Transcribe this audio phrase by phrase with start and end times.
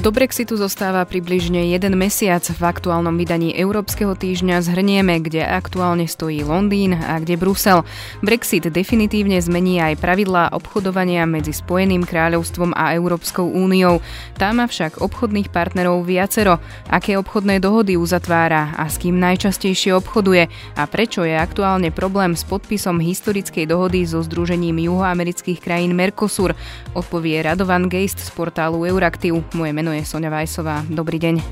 [0.00, 2.40] Do Brexitu zostáva približne jeden mesiac.
[2.40, 7.84] V aktuálnom vydaní Európskeho týždňa zhrnieme, kde aktuálne stojí Londýn a kde Brusel.
[8.24, 14.00] Brexit definitívne zmení aj pravidlá obchodovania medzi Spojeným kráľovstvom a Európskou úniou.
[14.40, 16.64] Tá má však obchodných partnerov viacero.
[16.88, 20.48] Aké obchodné dohody uzatvára a s kým najčastejšie obchoduje
[20.80, 26.56] a prečo je aktuálne problém s podpisom historickej dohody so Združením juhoamerických krajín Mercosur,
[26.96, 29.44] odpovie Radovan Geist z portálu Euraktiv.
[29.52, 30.86] Moje meno meno je Sonja Vajsová.
[30.86, 31.42] Dobrý deň.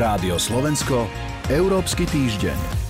[0.00, 1.04] Rádio Slovensko,
[1.52, 2.83] Európsky týždeň.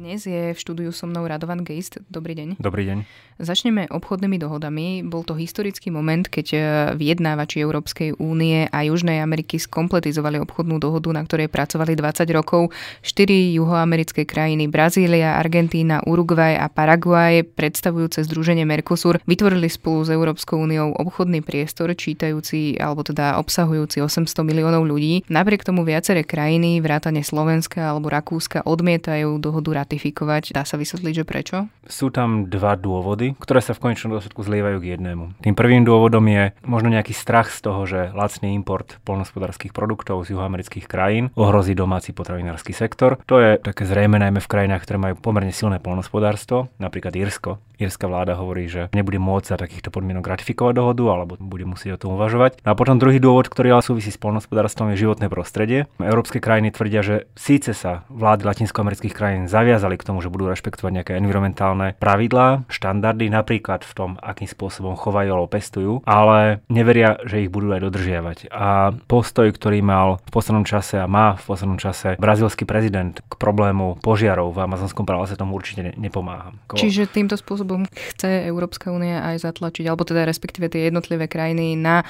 [0.00, 2.00] Dnes je v štúdiu so mnou Radovan Geist.
[2.08, 2.56] Dobrý deň.
[2.56, 3.04] Dobrý deň.
[3.36, 5.04] Začneme obchodnými dohodami.
[5.04, 6.58] Bol to historický moment, keď e,
[6.96, 12.72] vyjednávači Európskej únie a Južnej Ameriky skompletizovali obchodnú dohodu, na ktorej pracovali 20 rokov.
[13.04, 20.64] Štyri juhoamerické krajiny Brazília, Argentína, Uruguay a Paraguay, predstavujúce združenie Mercosur, vytvorili spolu s Európskou
[20.64, 25.28] úniou obchodný priestor, čítajúci alebo teda obsahujúci 800 miliónov ľudí.
[25.28, 30.54] Napriek tomu viaceré krajiny, vrátane Slovenska alebo Rakúska, odmietajú dohodu ratifikovať.
[30.54, 31.56] Dá sa vysvetliť, že prečo?
[31.90, 35.42] Sú tam dva dôvody ktoré sa v konečnom dôsledku zlievajú k jednému.
[35.42, 40.36] Tým prvým dôvodom je možno nejaký strach z toho, že lacný import polnospodárských produktov z
[40.36, 43.18] juhoamerických krajín ohrozí domáci potravinársky sektor.
[43.26, 47.58] To je také zrejme najmä v krajinách, ktoré majú pomerne silné polnospodárstvo, napríklad Írsko.
[47.80, 52.00] Írska vláda hovorí, že nebude môcť za takýchto podmienok ratifikovať dohodu alebo bude musieť o
[52.06, 52.60] tom uvažovať.
[52.60, 55.88] No a potom druhý dôvod, ktorý ale súvisí s polnospodárstvom, je životné prostredie.
[55.96, 60.92] Európske krajiny tvrdia, že síce sa vlády latinskoamerických krajín zaviazali k tomu, že budú rešpektovať
[61.00, 67.44] nejaké environmentálne pravidlá, štandardy, napríklad v tom, akým spôsobom chovajú alebo pestujú, ale neveria, že
[67.44, 68.38] ich budú aj dodržiavať.
[68.52, 73.32] A postoj, ktorý mal v poslednom čase a má v poslednom čase brazilský prezident k
[73.38, 76.52] problému požiarov v amazonskom pralese tomu určite nepomáha.
[76.74, 82.02] Čiže týmto spôsobom chce Európska únia aj zatlačiť, alebo teda respektíve tie jednotlivé krajiny na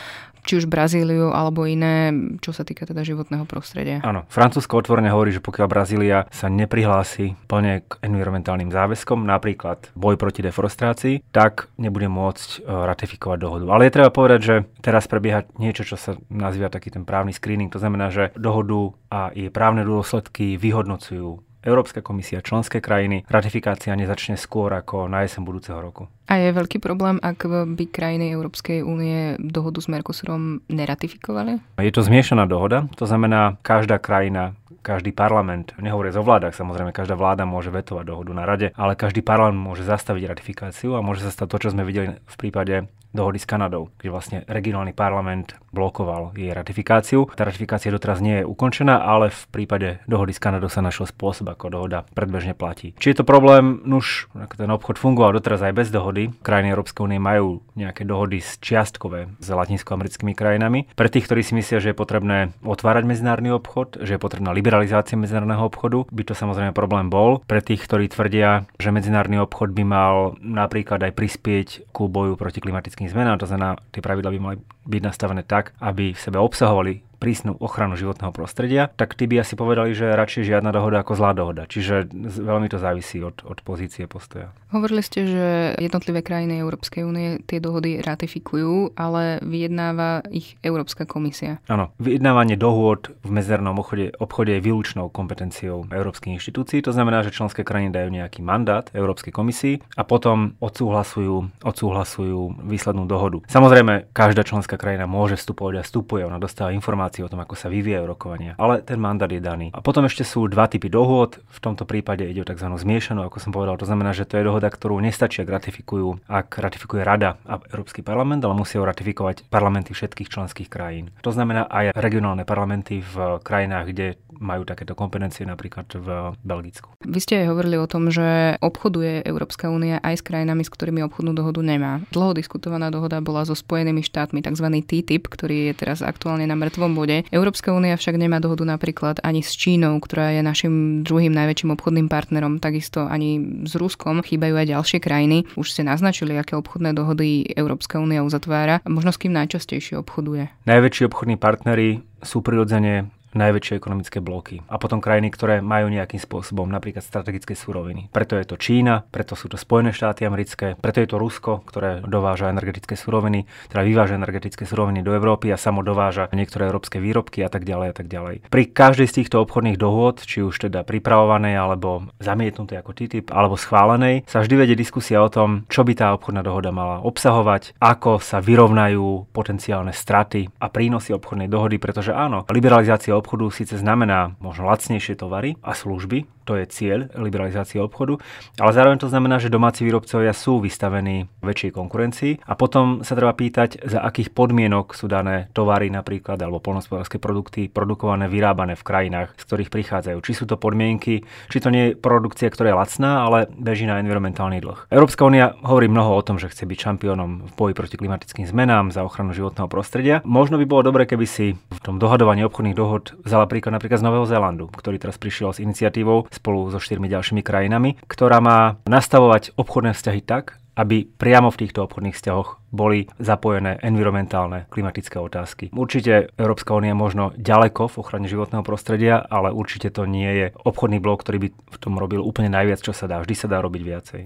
[0.44, 4.00] či už Brazíliu alebo iné, čo sa týka teda životného prostredia.
[4.04, 10.16] Áno, Francúzsko otvorene hovorí, že pokiaľ Brazília sa neprihlási plne k environmentálnym záväzkom, napríklad boj
[10.16, 13.66] proti deforestácii, tak nebude môcť e, ratifikovať dohodu.
[13.72, 17.72] Ale je treba povedať, že teraz prebieha niečo, čo sa nazýva taký ten právny screening.
[17.72, 24.40] To znamená, že dohodu a jej právne dôsledky vyhodnocujú Európska komisia, členské krajiny, ratifikácia nezačne
[24.40, 26.08] skôr ako na jesen budúceho roku.
[26.30, 27.44] A je veľký problém, ak
[27.76, 31.60] by krajiny Európskej únie dohodu s Mercosurom neratifikovali?
[31.76, 37.12] Je to zmiešaná dohoda, to znamená, každá krajina každý parlament, nehovorí o vládach, samozrejme, každá
[37.12, 41.30] vláda môže vetovať dohodu na rade, ale každý parlament môže zastaviť ratifikáciu a môže sa
[41.30, 46.34] stať to, čo sme videli v prípade dohody s Kanadou, kde vlastne regionálny parlament blokoval
[46.34, 47.30] jej ratifikáciu.
[47.34, 51.54] Tá ratifikácia doteraz nie je ukončená, ale v prípade dohody s Kanadou sa našiel spôsob,
[51.54, 52.94] ako dohoda predbežne platí.
[52.98, 54.26] Či je to problém, nuž,
[54.58, 56.34] ten obchod fungoval doteraz aj bez dohody.
[56.42, 60.90] Krajiny Európskej únie majú nejaké dohody z čiastkové s latinskoamerickými krajinami.
[60.92, 65.14] Pre tých, ktorí si myslia, že je potrebné otvárať medzinárodný obchod, že je potrebná liberalizácia
[65.14, 67.40] medzinárodného obchodu, by to samozrejme problém bol.
[67.46, 72.58] Pre tých, ktorí tvrdia, že medzinárodný obchod by mal napríklad aj prispieť ku boju proti
[72.58, 77.09] klimatickým zmenám, to znamená, tie pravidla by mali byť nastavené tak, aby v sebe obsahovali
[77.20, 81.36] prísnu ochranu životného prostredia, tak tí by asi povedali, že radšej žiadna dohoda ako zlá
[81.36, 81.68] dohoda.
[81.68, 82.08] Čiže
[82.40, 84.56] veľmi to závisí od, od pozície postoja.
[84.72, 91.60] Hovorili ste, že jednotlivé krajiny Európskej únie tie dohody ratifikujú, ale vyjednáva ich Európska komisia.
[91.68, 96.80] Áno, vyjednávanie dohôd v medzernom obchode, obchode je výlučnou kompetenciou európskych inštitúcií.
[96.86, 103.04] To znamená, že členské krajiny dajú nejaký mandát Európskej komisii a potom odsúhlasujú, odsúhlasujú výslednú
[103.04, 103.42] dohodu.
[103.50, 107.54] Samozrejme, každá členská krajina môže vstupovať a vstupuje, ona dostáva informácie informácií o tom, ako
[107.58, 108.54] sa vyvíjajú rokovania.
[108.54, 109.74] Ale ten mandát je daný.
[109.74, 111.42] A potom ešte sú dva typy dohôd.
[111.50, 112.70] V tomto prípade ide o tzv.
[112.70, 113.74] zmiešanú, ako som povedal.
[113.82, 118.06] To znamená, že to je dohoda, ktorú nestačí, ak ratifikujú, ak ratifikuje Rada a Európsky
[118.06, 121.10] parlament, ale musia ho ratifikovať parlamenty všetkých členských krajín.
[121.26, 124.06] To znamená aj regionálne parlamenty v krajinách, kde
[124.40, 126.96] majú takéto kompetencie, napríklad v Belgicku.
[127.04, 131.04] Vy ste aj hovorili o tom, že obchoduje Európska únia aj s krajinami, s ktorými
[131.04, 132.00] obchodnú dohodu nemá.
[132.08, 134.66] Dlho diskutovaná dohoda bola so Spojenými štátmi, tzv.
[134.80, 137.24] TTIP, ktorý je teraz aktuálne na mŕtvom bode.
[137.32, 142.12] Európska únia však nemá dohodu napríklad ani s Čínou, ktorá je našim druhým najväčším obchodným
[142.12, 144.20] partnerom, takisto ani s Ruskom.
[144.20, 145.48] Chýbajú aj ďalšie krajiny.
[145.56, 148.84] Už ste naznačili, aké obchodné dohody Európska únia uzatvára.
[148.84, 150.52] Možno s kým najčastejšie obchoduje.
[150.68, 154.62] Najväčší obchodní partnery sú prirodzene najväčšie ekonomické bloky.
[154.66, 158.10] A potom krajiny, ktoré majú nejakým spôsobom napríklad strategické suroviny.
[158.10, 162.02] Preto je to Čína, preto sú to Spojené štáty americké, preto je to Rusko, ktoré
[162.02, 167.42] dováža energetické suroviny, teda vyváža energetické suroviny do Európy a samo dováža niektoré európske výrobky
[167.44, 168.34] a tak ďalej a tak ďalej.
[168.48, 173.54] Pri každej z týchto obchodných dohôd, či už teda pripravovanej alebo zamietnutej ako TTIP alebo
[173.54, 178.18] schválenej, sa vždy vedie diskusia o tom, čo by tá obchodná dohoda mala obsahovať, ako
[178.18, 184.66] sa vyrovnajú potenciálne straty a prínosy obchodnej dohody, pretože áno, liberalizácia obchodu síce znamená možno
[184.66, 188.18] lacnejšie tovary a služby, to je cieľ liberalizácie obchodu,
[188.58, 193.30] ale zároveň to znamená, že domáci výrobcovia sú vystavení väčšej konkurencii a potom sa treba
[193.36, 199.38] pýtať, za akých podmienok sú dané tovary napríklad alebo polnospodárske produkty produkované, vyrábané v krajinách,
[199.38, 200.18] z ktorých prichádzajú.
[200.26, 204.02] Či sú to podmienky, či to nie je produkcia, ktorá je lacná, ale beží na
[204.02, 204.90] environmentálny dlh.
[204.90, 208.90] Európska únia hovorí mnoho o tom, že chce byť šampiónom v boji proti klimatickým zmenám
[208.90, 210.18] za ochranu životného prostredia.
[210.26, 214.06] Možno by bolo dobre, keby si v tom dohadovaní obchodných dohod vzala príklad napríklad z
[214.06, 219.54] Nového Zélandu, ktorý teraz prišiel s iniciatívou spolu so štyrmi ďalšími krajinami, ktorá má nastavovať
[219.58, 225.68] obchodné vzťahy tak, aby priamo v týchto obchodných vzťahoch boli zapojené environmentálne klimatické otázky.
[225.76, 230.46] Určite Európska únia je možno ďaleko v ochrane životného prostredia, ale určite to nie je
[230.64, 233.20] obchodný blok, ktorý by v tom robil úplne najviac, čo sa dá.
[233.20, 234.20] Vždy sa dá robiť viacej.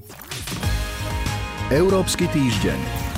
[1.73, 3.13] Európsky týždeň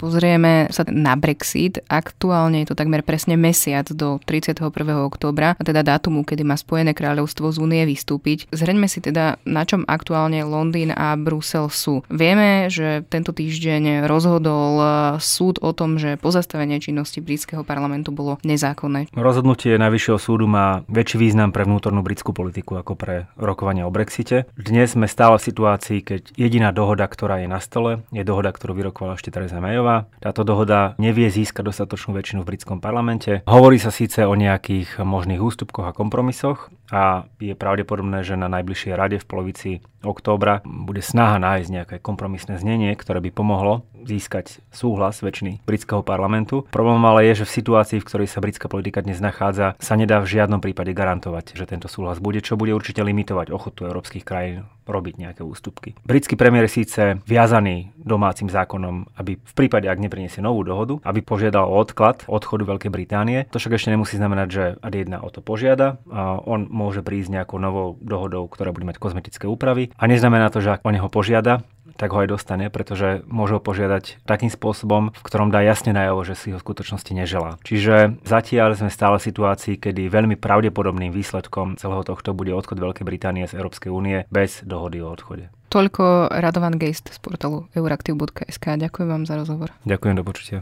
[0.00, 4.72] pozrieme sa na Brexit, aktuálne je to takmer presne mesiac do 31.
[5.04, 8.48] októbra, a teda dátumu, kedy má Spojené kráľovstvo z únie vystúpiť.
[8.48, 12.00] Zhrňme si teda, na čom aktuálne Londýn a Brusel sú.
[12.08, 14.80] Vieme, že tento týždeň rozhodol
[15.20, 19.12] súd o tom, že pozastavenie činnosti britského parlamentu bolo nezákonné.
[19.12, 24.46] Rozhodnutie Najvyššieho súdu má väčší význam pre vnútornú britskú politiku ako pre rokovania o Brexite.
[24.54, 28.78] Dnes sme stále v situácii, keď jediná dohoda, ktorá je na stole, je dohoda, ktorú
[28.78, 30.06] vyrokovala ešte Theresa Mayová Mayová.
[30.20, 33.42] Táto dohoda nevie získať dostatočnú väčšinu v britskom parlamente.
[33.48, 38.92] Hovorí sa síce o nejakých možných ústupkoch a kompromisoch a je pravdepodobné, že na najbližšej
[38.94, 39.70] rade v polovici
[40.04, 46.68] októbra bude snaha nájsť nejaké kompromisné znenie, ktoré by pomohlo získať súhlas väčšiny britského parlamentu.
[46.68, 50.20] Problém ale je, že v situácii, v ktorej sa britská politika dnes nachádza, sa nedá
[50.20, 54.68] v žiadnom prípade garantovať, že tento súhlas bude, čo bude určite limitovať ochotu európskych krajín
[54.90, 55.94] robiť nejaké ústupky.
[56.02, 61.22] Britský premiér je síce viazaný domácim zákonom, aby v prípade, ak nepriniesie novú dohodu, aby
[61.22, 63.46] požiadal o odklad odchodu Veľkej Británie.
[63.54, 66.02] To však ešte nemusí znamenať, že ad jedna o to požiada.
[66.10, 69.94] A on môže prísť nejakou novou dohodou, ktorá bude mať kozmetické úpravy.
[69.94, 71.62] A neznamená to, že ak o neho požiada,
[72.00, 76.24] tak ho aj dostane, pretože môže ho požiadať takým spôsobom, v ktorom dá jasne najavo,
[76.24, 77.60] že si ho v skutočnosti neželá.
[77.60, 83.04] Čiže zatiaľ sme stále v situácii, kedy veľmi pravdepodobným výsledkom celého tohto bude odchod Veľkej
[83.04, 85.52] Británie z Európskej únie bez dohody o odchode.
[85.70, 88.64] Toľko Radovan Geist z portálu euraktiv.sk.
[88.74, 89.70] Ďakujem vám za rozhovor.
[89.86, 90.58] Ďakujem, do počutia.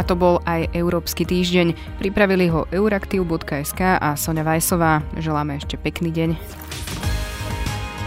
[0.00, 2.00] A to bol aj Európsky týždeň.
[2.00, 5.04] Pripravili ho euraktiv.sk a Sonja Vajsová.
[5.20, 6.30] Želáme ešte pekný deň.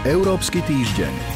[0.02, 1.33] Európsky týždeň.